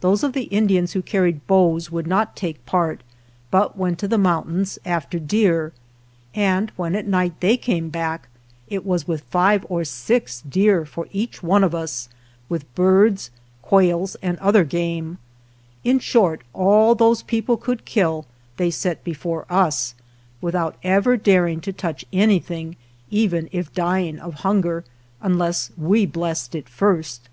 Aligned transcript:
Those 0.00 0.24
of 0.26 0.32
the 0.32 0.44
Indians 0.44 0.94
who 0.94 1.02
carried 1.02 1.46
bows 1.46 1.90
would 1.92 2.06
not 2.06 2.34
take 2.34 2.64
part, 2.64 3.02
but 3.50 3.76
went 3.76 3.98
to 3.98 4.08
the 4.08 4.16
mountains 4.16 4.78
after 4.86 5.18
deer, 5.18 5.74
and 6.34 6.72
when 6.76 6.94
at 6.94 7.06
night 7.06 7.38
they 7.40 7.58
came 7.58 7.90
back 7.90 8.28
it 8.68 8.86
was 8.86 9.06
with 9.06 9.24
five 9.24 9.66
or 9.68 9.84
six 9.84 10.40
deer 10.40 10.86
for 10.86 11.06
each 11.12 11.42
one 11.42 11.62
of 11.62 11.74
us, 11.74 12.08
with 12.48 12.74
birds, 12.74 13.30
quails, 13.60 14.16
and 14.22 14.38
other 14.38 14.64
game; 14.64 15.18
in 15.84 15.98
short, 15.98 16.40
alt 16.54 16.96
those 16.98 17.22
people 17.22 17.58
could 17.58 17.84
kill 17.84 18.24
they 18.56 18.70
set 18.70 19.04
before 19.04 19.44
us, 19.50 19.94
without 20.40 20.76
ever 20.82 21.14
daring 21.18 21.60
to 21.60 21.74
touch 21.74 22.06
anything, 22.10 22.74
even 23.10 23.50
if 23.52 23.74
dying 23.74 24.18
of 24.18 24.32
hunger, 24.32 24.82
unless 25.20 25.70
we 25.76 26.06
blessed 26.06 26.54
it 26.54 26.70
first. 26.70 27.28